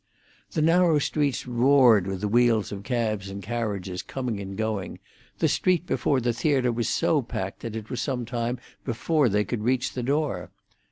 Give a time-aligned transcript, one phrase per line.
[0.53, 4.97] The narrow streets roared with the wheels of cabs and carriages coming and going;
[5.37, 9.43] the street before the theatre was so packed that it was some time before they
[9.43, 10.49] could reach the door.